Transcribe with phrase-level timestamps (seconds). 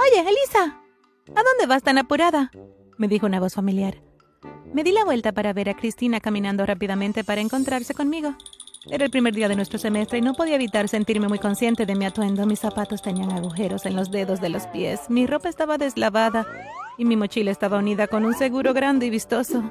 [0.00, 0.80] Oye, Elisa,
[1.36, 2.50] ¿a dónde vas tan apurada?
[2.96, 4.00] me dijo una voz familiar.
[4.72, 8.34] Me di la vuelta para ver a Cristina caminando rápidamente para encontrarse conmigo.
[8.90, 11.94] Era el primer día de nuestro semestre y no podía evitar sentirme muy consciente de
[11.94, 12.46] mi atuendo.
[12.46, 16.46] Mis zapatos tenían agujeros en los dedos de los pies, mi ropa estaba deslavada
[16.96, 19.62] y mi mochila estaba unida con un seguro grande y vistoso.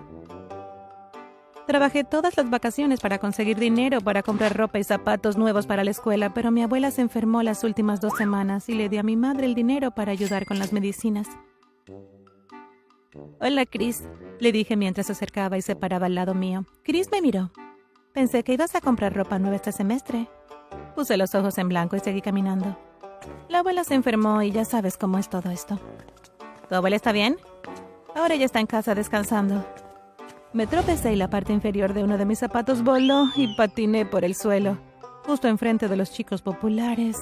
[1.70, 5.92] Trabajé todas las vacaciones para conseguir dinero para comprar ropa y zapatos nuevos para la
[5.92, 9.16] escuela, pero mi abuela se enfermó las últimas dos semanas y le di a mi
[9.16, 11.28] madre el dinero para ayudar con las medicinas.
[13.40, 14.04] Hola, Chris,
[14.40, 16.66] le dije mientras se acercaba y se paraba al lado mío.
[16.84, 17.52] Chris me miró.
[18.16, 20.28] Pensé que ibas a comprar ropa nueva este semestre.
[20.96, 22.80] Puse los ojos en blanco y seguí caminando.
[23.48, 25.80] La abuela se enfermó y ya sabes cómo es todo esto.
[26.68, 27.38] ¿Tu abuela está bien?
[28.16, 29.64] Ahora ella está en casa descansando.
[30.52, 34.26] Me tropecé y la parte inferior de uno de mis zapatos voló y patiné por
[34.26, 34.80] el suelo,
[35.24, 37.18] justo enfrente de los chicos populares.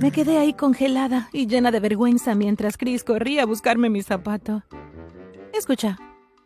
[0.00, 4.62] Me quedé ahí congelada y llena de vergüenza mientras Chris corría a buscarme mi zapato.
[5.52, 5.98] Escucha,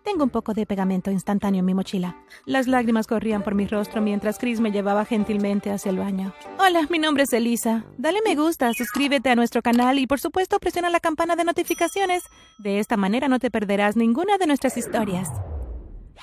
[0.02, 2.16] tengo un poco de pegamento instantáneo en mi mochila.
[2.46, 6.32] Las lágrimas corrían por mi rostro mientras Chris me llevaba gentilmente hacia el baño.
[6.58, 7.84] Hola, mi nombre es Elisa.
[7.98, 12.22] Dale me gusta, suscríbete a nuestro canal y por supuesto presiona la campana de notificaciones.
[12.58, 15.28] De esta manera no te perderás ninguna de nuestras historias.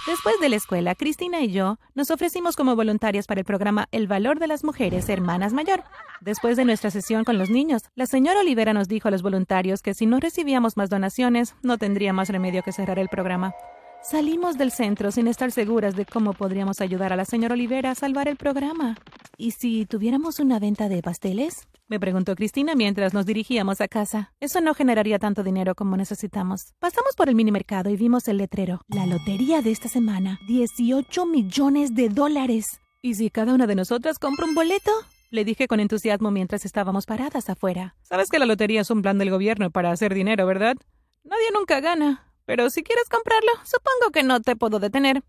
[0.07, 4.07] Después de la escuela, Cristina y yo nos ofrecimos como voluntarias para el programa El
[4.07, 5.83] Valor de las Mujeres Hermanas Mayor.
[6.21, 9.81] Después de nuestra sesión con los niños, la señora Olivera nos dijo a los voluntarios
[9.81, 13.53] que si no recibíamos más donaciones, no tendría más remedio que cerrar el programa.
[14.01, 17.95] Salimos del centro sin estar seguras de cómo podríamos ayudar a la señora Olivera a
[17.95, 18.95] salvar el programa.
[19.37, 21.67] ¿Y si tuviéramos una venta de pasteles?
[21.87, 24.31] Me preguntó Cristina mientras nos dirigíamos a casa.
[24.39, 26.73] Eso no generaría tanto dinero como necesitamos.
[26.79, 28.81] Pasamos por el mini mercado y vimos el letrero.
[28.87, 30.39] La lotería de esta semana.
[30.47, 32.79] 18 millones de dólares.
[33.01, 34.91] ¿Y si cada una de nosotras compra un boleto?
[35.29, 37.95] Le dije con entusiasmo mientras estábamos paradas afuera.
[38.01, 40.75] Sabes que la lotería es un plan del gobierno para hacer dinero, ¿verdad?
[41.23, 42.28] Nadie nunca gana.
[42.49, 45.21] Pero si quieres comprarlo, supongo que no te puedo detener.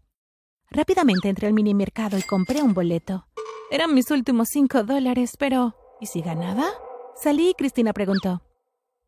[0.70, 3.26] Rápidamente entré al mini mercado y compré un boleto.
[3.70, 6.64] Eran mis últimos cinco dólares, pero ¿y si ganaba?
[7.14, 8.40] Salí y Cristina preguntó.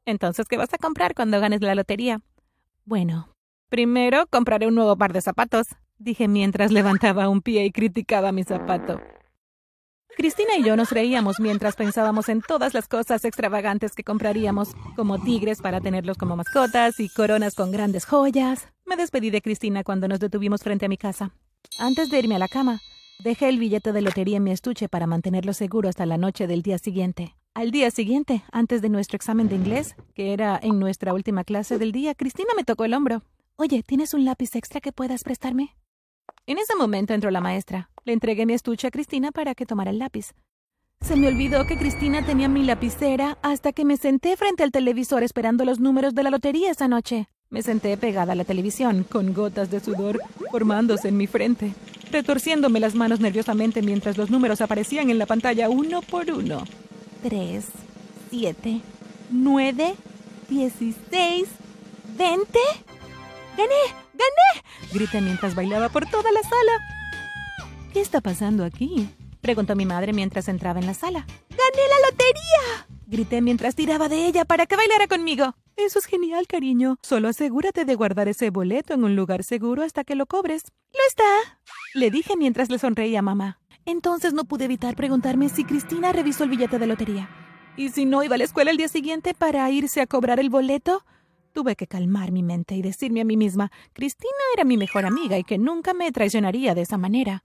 [0.04, 2.20] Entonces, ¿qué vas a comprar cuando ganes la lotería?
[2.84, 3.34] Bueno,
[3.70, 8.44] primero compraré un nuevo par de zapatos, dije mientras levantaba un pie y criticaba mi
[8.44, 9.00] zapato.
[10.16, 15.18] Cristina y yo nos reíamos mientras pensábamos en todas las cosas extravagantes que compraríamos, como
[15.18, 18.68] tigres para tenerlos como mascotas y coronas con grandes joyas.
[18.84, 21.32] Me despedí de Cristina cuando nos detuvimos frente a mi casa.
[21.78, 22.80] Antes de irme a la cama,
[23.24, 26.62] dejé el billete de lotería en mi estuche para mantenerlo seguro hasta la noche del
[26.62, 27.34] día siguiente.
[27.54, 31.78] Al día siguiente, antes de nuestro examen de inglés, que era en nuestra última clase
[31.78, 33.22] del día, Cristina me tocó el hombro.
[33.56, 35.74] Oye, ¿tienes un lápiz extra que puedas prestarme?
[36.46, 37.88] En ese momento entró la maestra.
[38.04, 40.32] Le entregué mi estuche a Cristina para que tomara el lápiz.
[41.00, 45.22] Se me olvidó que Cristina tenía mi lapicera hasta que me senté frente al televisor
[45.22, 47.28] esperando los números de la lotería esa noche.
[47.48, 50.18] Me senté pegada a la televisión, con gotas de sudor
[50.50, 51.74] formándose en mi frente,
[52.10, 56.64] retorciéndome las manos nerviosamente mientras los números aparecían en la pantalla uno por uno.
[57.22, 57.66] Tres,
[58.30, 58.80] siete,
[59.30, 59.94] nueve,
[60.48, 61.48] dieciséis,
[62.16, 62.58] veinte.
[63.56, 64.01] ¡Gané!
[64.22, 64.64] ¡Gané!
[64.92, 66.72] Grité mientras bailaba por toda la sala.
[67.92, 69.08] ¿Qué está pasando aquí?
[69.40, 71.26] preguntó mi madre mientras entraba en la sala.
[71.50, 72.86] ¡Gané la lotería!
[73.06, 75.54] Grité mientras tiraba de ella para que bailara conmigo.
[75.76, 76.96] Eso es genial, cariño.
[77.02, 80.64] Solo asegúrate de guardar ese boleto en un lugar seguro hasta que lo cobres.
[80.92, 81.58] ¡Lo está!
[81.94, 83.58] Le dije mientras le sonreía a mamá.
[83.84, 87.28] Entonces no pude evitar preguntarme si Cristina revisó el billete de lotería.
[87.76, 90.50] ¿Y si no iba a la escuela el día siguiente para irse a cobrar el
[90.50, 91.04] boleto?
[91.52, 95.38] Tuve que calmar mi mente y decirme a mí misma, Cristina era mi mejor amiga
[95.38, 97.44] y que nunca me traicionaría de esa manera.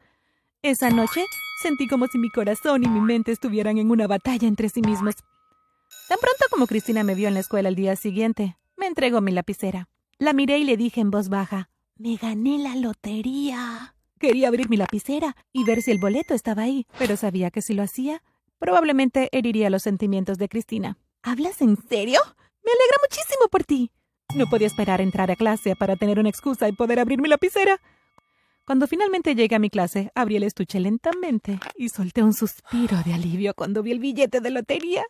[0.62, 1.26] Esa noche
[1.62, 5.16] sentí como si mi corazón y mi mente estuvieran en una batalla entre sí mismos.
[6.08, 9.34] Tan pronto como Cristina me vio en la escuela el día siguiente, me entregó mi
[9.34, 9.90] lapicera.
[10.20, 13.96] La miré y le dije en voz baja, Me gané la lotería.
[14.20, 17.74] Quería abrir mi lapicera y ver si el boleto estaba ahí, pero sabía que si
[17.74, 18.24] lo hacía,
[18.58, 20.98] probablemente heriría los sentimientos de Cristina.
[21.24, 22.20] ¿Hablas en serio?
[22.64, 23.92] Me alegra muchísimo por ti.
[24.36, 27.80] No podía esperar entrar a clase para tener una excusa y poder abrir mi lapicera.
[28.66, 33.14] Cuando finalmente llegué a mi clase, abrí el estuche lentamente y solté un suspiro de
[33.14, 35.06] alivio cuando vi el billete de lotería.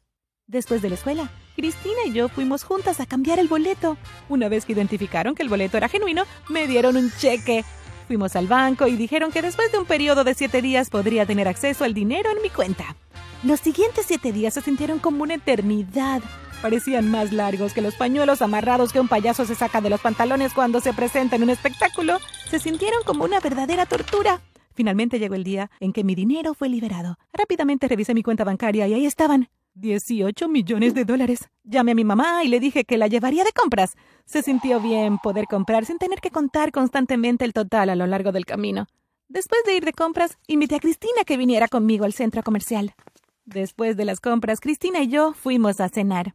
[0.45, 3.97] Después de la escuela, Cristina y yo fuimos juntas a cambiar el boleto.
[4.29, 7.65] Una vez que identificaron que el boleto era genuino, me dieron un cheque.
[8.07, 11.47] Fuimos al banco y dijeron que después de un periodo de siete días podría tener
[11.47, 12.95] acceso al dinero en mi cuenta.
[13.43, 16.21] Los siguientes siete días se sintieron como una eternidad.
[16.61, 20.53] Parecían más largos que los pañuelos amarrados que un payaso se saca de los pantalones
[20.53, 22.17] cuando se presenta en un espectáculo.
[22.49, 24.41] Se sintieron como una verdadera tortura.
[24.73, 27.17] Finalmente llegó el día en que mi dinero fue liberado.
[27.31, 31.49] Rápidamente revisé mi cuenta bancaria y ahí estaban 18 millones de dólares.
[31.63, 33.95] Llamé a mi mamá y le dije que la llevaría de compras.
[34.25, 38.31] Se sintió bien poder comprar sin tener que contar constantemente el total a lo largo
[38.31, 38.87] del camino.
[39.29, 42.95] Después de ir de compras, invité a Cristina que viniera conmigo al centro comercial.
[43.45, 46.33] Después de las compras, Cristina y yo fuimos a cenar.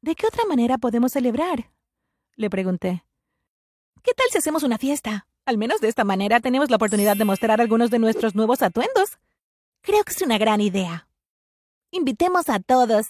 [0.00, 1.72] ¿De qué otra manera podemos celebrar?
[2.36, 3.04] Le pregunté.
[4.02, 5.26] ¿Qué tal si hacemos una fiesta?
[5.44, 9.18] Al menos de esta manera tenemos la oportunidad de mostrar algunos de nuestros nuevos atuendos.
[9.82, 11.08] Creo que es una gran idea.
[11.90, 13.08] Invitemos a todos.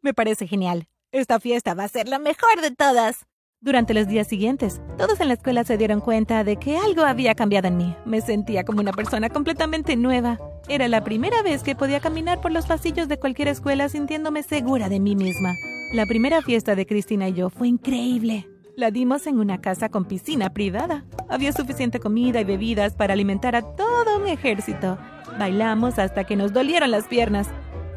[0.00, 0.88] Me parece genial.
[1.12, 3.26] Esta fiesta va a ser la mejor de todas.
[3.62, 7.34] Durante los días siguientes, todos en la escuela se dieron cuenta de que algo había
[7.34, 7.94] cambiado en mí.
[8.06, 10.38] Me sentía como una persona completamente nueva.
[10.66, 14.88] Era la primera vez que podía caminar por los pasillos de cualquier escuela sintiéndome segura
[14.88, 15.52] de mí misma.
[15.92, 18.48] La primera fiesta de Cristina y yo fue increíble.
[18.76, 21.04] La dimos en una casa con piscina privada.
[21.28, 24.96] Había suficiente comida y bebidas para alimentar a todo un ejército.
[25.38, 27.48] Bailamos hasta que nos dolieron las piernas.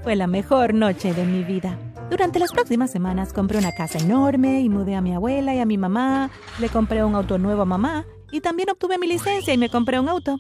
[0.03, 1.79] Fue la mejor noche de mi vida.
[2.13, 5.65] Durante las próximas semanas compré una casa enorme y mudé a mi abuela y a
[5.65, 6.29] mi mamá.
[6.59, 9.99] Le compré un auto nuevo a mamá y también obtuve mi licencia y me compré
[9.99, 10.37] un auto.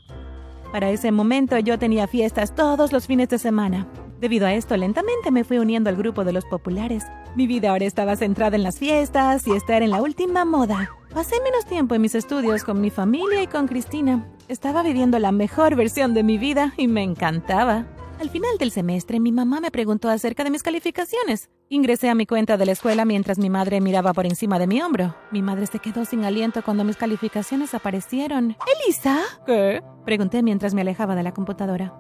[0.71, 3.87] Para ese momento yo tenía fiestas todos los fines de semana.
[4.19, 7.05] Debido a esto, lentamente me fui uniendo al grupo de los populares.
[7.35, 10.91] Mi vida ahora estaba centrada en las fiestas y estar en la última moda.
[11.11, 14.27] Pasé menos tiempo en mis estudios con mi familia y con Cristina.
[14.47, 17.87] Estaba viviendo la mejor versión de mi vida y me encantaba.
[18.23, 21.49] Al final del semestre, mi mamá me preguntó acerca de mis calificaciones.
[21.67, 24.81] Ingresé a mi cuenta de la escuela mientras mi madre miraba por encima de mi
[24.81, 25.13] hombro.
[25.29, 28.55] Mi madre se quedó sin aliento cuando mis calificaciones aparecieron.
[28.85, 29.19] ¿Elisa?
[29.45, 29.83] ¿Qué?
[30.05, 31.95] Pregunté mientras me alejaba de la computadora.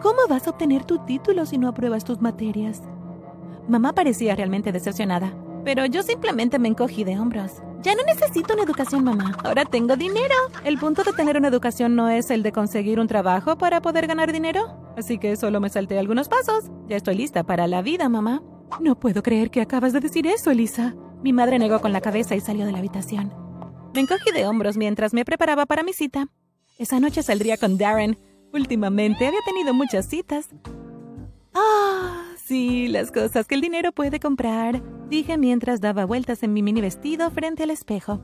[0.00, 2.80] ¿Cómo vas a obtener tu título si no apruebas tus materias?
[3.68, 5.34] Mamá parecía realmente decepcionada,
[5.64, 7.62] pero yo simplemente me encogí de hombros.
[7.82, 9.36] Ya no necesito una educación, mamá.
[9.44, 10.34] Ahora tengo dinero.
[10.64, 14.06] El punto de tener una educación no es el de conseguir un trabajo para poder
[14.06, 14.92] ganar dinero.
[14.96, 16.70] Así que solo me salté algunos pasos.
[16.88, 18.42] Ya estoy lista para la vida, mamá.
[18.80, 20.94] No puedo creer que acabas de decir eso, Elisa.
[21.22, 23.32] Mi madre negó con la cabeza y salió de la habitación.
[23.94, 26.28] Me encogí de hombros mientras me preparaba para mi cita.
[26.78, 28.18] Esa noche saldría con Darren,
[28.52, 30.48] Últimamente había tenido muchas citas.
[31.54, 36.62] Ah, sí, las cosas que el dinero puede comprar, dije mientras daba vueltas en mi
[36.62, 38.20] mini vestido frente al espejo.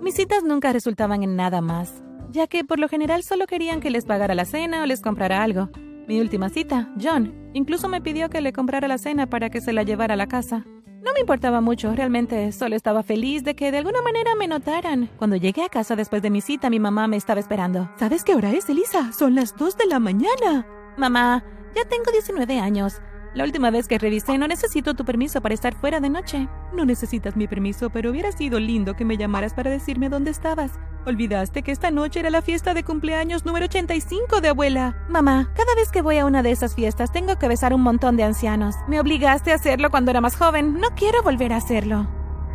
[0.00, 3.90] Mis citas nunca resultaban en nada más, ya que por lo general solo querían que
[3.90, 5.68] les pagara la cena o les comprara algo.
[6.06, 9.72] Mi última cita, John, incluso me pidió que le comprara la cena para que se
[9.72, 10.64] la llevara a la casa.
[11.02, 15.10] No me importaba mucho, realmente solo estaba feliz de que de alguna manera me notaran.
[15.18, 17.90] Cuando llegué a casa después de mi cita, mi mamá me estaba esperando.
[17.98, 19.12] ¿Sabes qué hora es, Elisa?
[19.12, 20.66] Son las 2 de la mañana.
[20.96, 21.44] Mamá,
[21.74, 23.02] ya tengo 19 años.
[23.34, 26.48] La última vez que revisé no necesito tu permiso para estar fuera de noche.
[26.72, 30.78] No necesitas mi permiso, pero hubiera sido lindo que me llamaras para decirme dónde estabas.
[31.04, 34.96] Olvidaste que esta noche era la fiesta de cumpleaños número 85 de abuela.
[35.08, 38.16] Mamá, cada vez que voy a una de esas fiestas tengo que besar un montón
[38.16, 38.76] de ancianos.
[38.86, 40.74] Me obligaste a hacerlo cuando era más joven.
[40.74, 42.06] No quiero volver a hacerlo.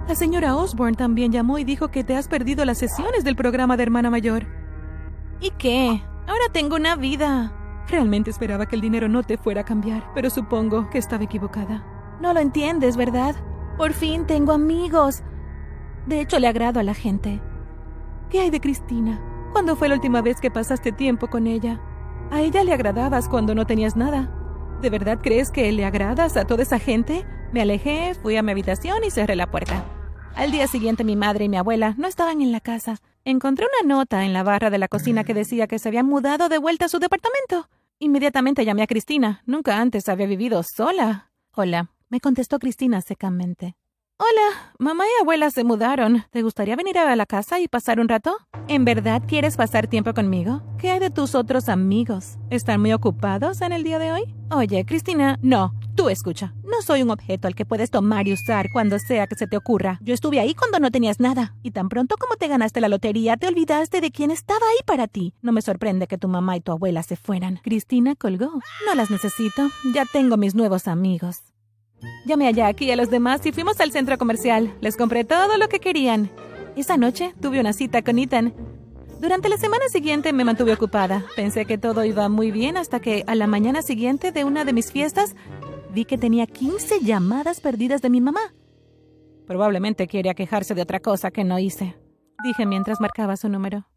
[0.07, 3.75] La señora Osborne también llamó y dijo que te has perdido las sesiones del programa
[3.75, 4.47] de hermana mayor.
[5.41, 6.01] ¿Y qué?
[6.25, 7.58] Ahora tengo una vida.
[7.89, 11.83] Realmente esperaba que el dinero no te fuera a cambiar, pero supongo que estaba equivocada.
[12.21, 13.35] No lo entiendes, ¿verdad?
[13.77, 15.23] Por fin tengo amigos.
[16.05, 17.41] De hecho, le agrado a la gente.
[18.29, 19.19] ¿Qué hay de Cristina?
[19.53, 21.81] ¿Cuándo fue la última vez que pasaste tiempo con ella?
[22.29, 24.31] A ella le agradabas cuando no tenías nada.
[24.81, 27.25] ¿De verdad crees que le agradas a toda esa gente?
[27.51, 29.83] Me alejé, fui a mi habitación y cerré la puerta.
[30.35, 32.97] Al día siguiente mi madre y mi abuela no estaban en la casa.
[33.25, 36.49] Encontré una nota en la barra de la cocina que decía que se habían mudado
[36.49, 37.67] de vuelta a su departamento.
[38.01, 39.43] Inmediatamente llamé a Cristina.
[39.45, 41.31] Nunca antes había vivido sola.
[41.53, 43.75] Hola, me contestó Cristina secamente.
[44.17, 46.23] Hola, mamá y abuela se mudaron.
[46.31, 48.37] ¿Te gustaría venir a la casa y pasar un rato?
[48.69, 50.61] ¿En verdad quieres pasar tiempo conmigo?
[50.77, 52.37] ¿Qué hay de tus otros amigos?
[52.49, 54.33] ¿Están muy ocupados en el día de hoy?
[54.49, 55.73] Oye, Cristina, no.
[55.99, 59.35] Tú escucha, no soy un objeto al que puedes tomar y usar cuando sea que
[59.35, 59.99] se te ocurra.
[60.01, 63.35] Yo estuve ahí cuando no tenías nada, y tan pronto como te ganaste la lotería,
[63.35, 65.33] te olvidaste de quién estaba ahí para ti.
[65.41, 67.59] No me sorprende que tu mamá y tu abuela se fueran.
[67.63, 68.61] Cristina colgó.
[68.87, 71.41] No las necesito, ya tengo mis nuevos amigos.
[72.25, 74.73] Llamé a Jack y a los demás y fuimos al centro comercial.
[74.79, 76.31] Les compré todo lo que querían.
[76.77, 78.53] Esa noche tuve una cita con Ethan.
[79.19, 81.25] Durante la semana siguiente me mantuve ocupada.
[81.35, 84.71] Pensé que todo iba muy bien hasta que a la mañana siguiente de una de
[84.71, 85.35] mis fiestas
[85.93, 88.53] vi que tenía 15 llamadas perdidas de mi mamá.
[89.47, 91.95] Probablemente quería quejarse de otra cosa que no hice,
[92.43, 93.87] dije mientras marcaba su número.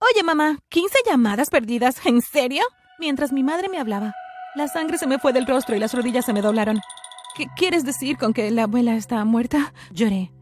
[0.00, 2.04] Oye, mamá, ¿15 llamadas perdidas?
[2.06, 2.64] ¿En serio?
[2.98, 4.12] Mientras mi madre me hablaba,
[4.54, 6.80] la sangre se me fue del rostro y las rodillas se me doblaron.
[7.36, 9.72] ¿Qué quieres decir con que la abuela está muerta?
[9.92, 10.32] Lloré.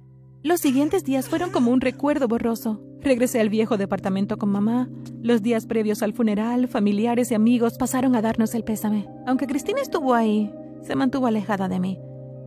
[0.42, 2.82] Los siguientes días fueron como un recuerdo borroso.
[3.00, 4.88] Regresé al viejo departamento con mamá.
[5.22, 9.06] Los días previos al funeral, familiares y amigos pasaron a darnos el pésame.
[9.26, 11.98] Aunque Cristina estuvo ahí, se mantuvo alejada de mí.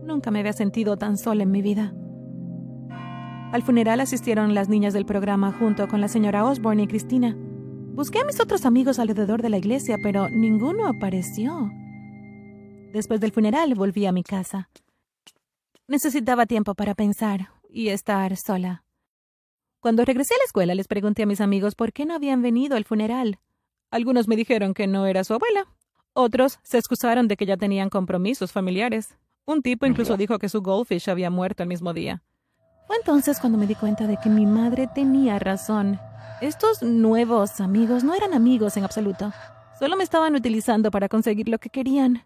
[0.02, 1.94] Nunca me había sentido tan sola en mi vida.
[3.52, 7.36] Al funeral asistieron las niñas del programa junto con la señora Osborne y Cristina.
[7.94, 11.70] Busqué a mis otros amigos alrededor de la iglesia, pero ninguno apareció.
[12.92, 14.68] Después del funeral volví a mi casa.
[15.88, 18.84] Necesitaba tiempo para pensar y estar sola.
[19.80, 22.76] Cuando regresé a la escuela les pregunté a mis amigos por qué no habían venido
[22.76, 23.38] al funeral.
[23.90, 25.68] Algunos me dijeron que no era su abuela.
[26.18, 29.18] Otros se excusaron de que ya tenían compromisos familiares.
[29.44, 32.22] Un tipo incluso dijo que su goldfish había muerto el mismo día.
[32.86, 36.00] Fue entonces cuando me di cuenta de que mi madre tenía razón.
[36.40, 39.30] Estos nuevos amigos no eran amigos en absoluto.
[39.78, 42.24] Solo me estaban utilizando para conseguir lo que querían.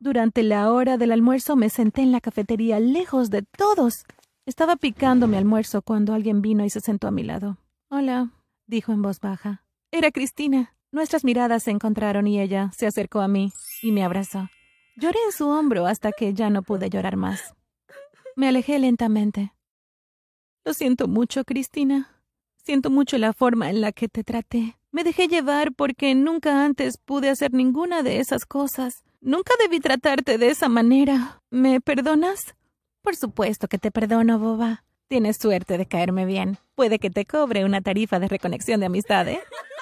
[0.00, 4.04] Durante la hora del almuerzo me senté en la cafetería lejos de todos.
[4.46, 7.56] Estaba picando mi almuerzo cuando alguien vino y se sentó a mi lado.
[7.88, 8.30] Hola,
[8.66, 9.62] dijo en voz baja.
[9.92, 10.74] Era Cristina.
[10.90, 13.52] Nuestras miradas se encontraron y ella se acercó a mí
[13.82, 14.48] y me abrazó.
[14.96, 17.54] Lloré en su hombro hasta que ya no pude llorar más.
[18.36, 19.52] Me alejé lentamente.
[20.64, 22.22] Lo siento mucho, Cristina.
[22.56, 24.76] Siento mucho la forma en la que te traté.
[24.90, 29.04] Me dejé llevar porque nunca antes pude hacer ninguna de esas cosas.
[29.20, 31.42] Nunca debí tratarte de esa manera.
[31.50, 32.54] ¿Me perdonas?
[33.02, 34.84] Por supuesto que te perdono, boba.
[35.08, 36.58] Tienes suerte de caerme bien.
[36.78, 39.40] Puede que te cobre una tarifa de reconexión de amistad, ¿eh?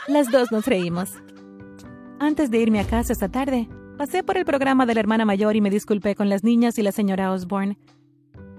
[0.08, 1.12] Las dos nos reímos.
[2.18, 5.56] Antes de irme a casa esta tarde, pasé por el programa de la hermana mayor
[5.56, 7.76] y me disculpé con las niñas y la señora Osborne.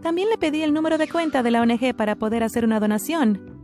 [0.03, 3.57] También le pedí el número de cuenta de la ONG para poder hacer una donación.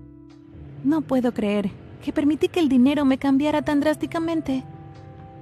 [0.83, 1.69] No puedo creer
[2.03, 4.63] que permití que el dinero me cambiara tan drásticamente.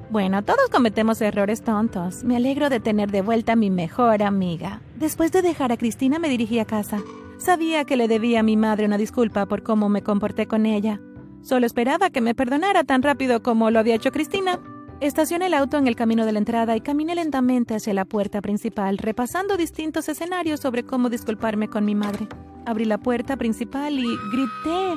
[0.10, 2.26] Bueno, todos cometemos errores tontos.
[2.26, 4.82] Me alegro de tener de vuelta a mi mejor amiga.
[4.98, 7.02] Después de dejar a Cristina me dirigí a casa.
[7.42, 11.02] Sabía que le debía a mi madre una disculpa por cómo me comporté con ella.
[11.42, 14.60] Solo esperaba que me perdonara tan rápido como lo había hecho Cristina.
[15.00, 18.42] Estacioné el auto en el camino de la entrada y caminé lentamente hacia la puerta
[18.42, 22.28] principal, repasando distintos escenarios sobre cómo disculparme con mi madre.
[22.68, 24.94] Abrí la puerta principal y grité.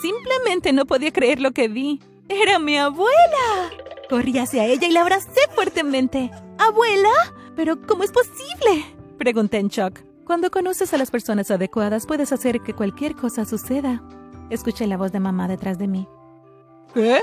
[0.00, 2.00] Simplemente no podía creer lo que vi.
[2.28, 3.72] ¡Era mi abuela!
[4.08, 6.30] Corrí hacia ella y la abracé fuertemente.
[6.58, 7.10] ¿Abuela?
[7.56, 8.84] ¿Pero cómo es posible?
[9.18, 10.07] Pregunté en shock.
[10.28, 14.02] Cuando conoces a las personas adecuadas puedes hacer que cualquier cosa suceda.
[14.50, 16.06] Escuché la voz de mamá detrás de mí.
[16.92, 17.20] ¿Qué?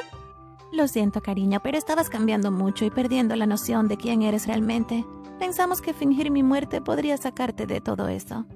[0.74, 5.06] Lo siento, cariño, pero estabas cambiando mucho y perdiendo la noción de quién eres realmente.
[5.38, 8.48] Pensamos que fingir mi muerte podría sacarte de todo eso.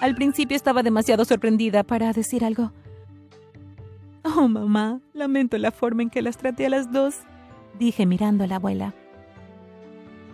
[0.00, 2.72] Al principio estaba demasiado sorprendida para decir algo.
[4.24, 7.16] Oh, mamá, lamento la forma en que las traté a las dos,
[7.78, 8.94] dije mirando a la abuela.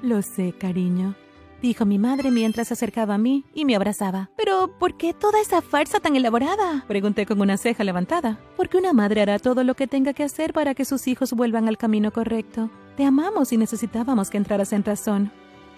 [0.03, 1.17] Lo sé, cariño,
[1.65, 4.29] dijo mi madre mientras se acercaba a mí y me abrazaba.
[4.37, 6.85] Pero, ¿por qué toda esa farsa tan elaborada?
[6.87, 8.39] Pregunté con una ceja levantada.
[8.59, 11.67] Porque una madre hará todo lo que tenga que hacer para que sus hijos vuelvan
[11.67, 12.69] al camino correcto.
[12.99, 15.33] Te amamos y necesitábamos que entraras en razón.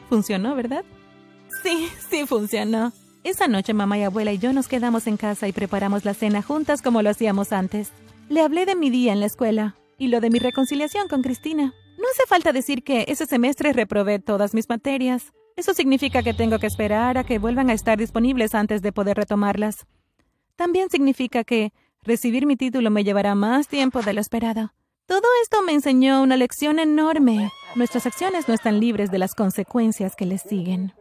[0.09, 0.85] Funcionó, ¿verdad?
[1.63, 2.93] Sí, sí funcionó.
[3.23, 6.43] Esa noche mamá y abuela y yo nos quedamos en casa y preparamos la cena
[6.43, 7.93] juntas como lo hacíamos antes.
[8.29, 11.75] Le hablé de mi día en la escuela y lo de mi reconciliación con Cristina.
[11.97, 15.33] No hace falta decir que ese semestre reprobé todas mis materias.
[15.57, 19.17] Eso significa que tengo que esperar a que vuelvan a estar disponibles antes de poder
[19.17, 19.87] retomarlas.
[20.55, 21.73] También significa que
[22.03, 24.75] recibir mi título me llevará más tiempo de lo esperado.
[25.07, 27.51] Todo esto me enseñó una lección enorme.
[27.75, 30.93] Nuestras acciones no están libres de las consecuencias que les siguen.